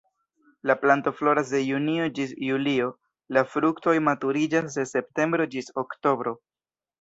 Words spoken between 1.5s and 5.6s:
de junio ĝis julio, la fruktoj maturiĝas de septembro